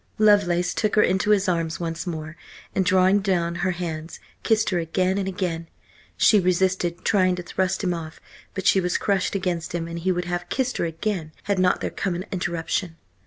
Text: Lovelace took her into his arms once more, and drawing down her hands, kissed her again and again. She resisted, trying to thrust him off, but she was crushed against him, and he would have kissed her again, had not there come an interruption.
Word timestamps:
Lovelace 0.17 0.73
took 0.73 0.95
her 0.95 1.03
into 1.03 1.29
his 1.29 1.47
arms 1.47 1.79
once 1.79 2.07
more, 2.07 2.35
and 2.73 2.83
drawing 2.83 3.19
down 3.19 3.53
her 3.61 3.69
hands, 3.69 4.19
kissed 4.41 4.71
her 4.71 4.79
again 4.79 5.19
and 5.19 5.27
again. 5.27 5.67
She 6.17 6.39
resisted, 6.39 7.05
trying 7.05 7.35
to 7.35 7.43
thrust 7.43 7.83
him 7.83 7.93
off, 7.93 8.19
but 8.55 8.65
she 8.65 8.81
was 8.81 8.97
crushed 8.97 9.35
against 9.35 9.75
him, 9.75 9.87
and 9.87 9.99
he 9.99 10.11
would 10.11 10.25
have 10.25 10.49
kissed 10.49 10.77
her 10.77 10.85
again, 10.85 11.33
had 11.43 11.59
not 11.59 11.81
there 11.81 11.91
come 11.91 12.15
an 12.15 12.25
interruption. 12.31 12.95